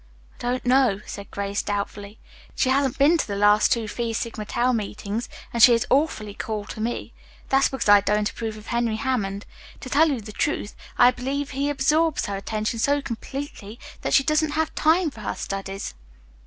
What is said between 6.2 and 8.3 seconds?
cool to me. That's because I don't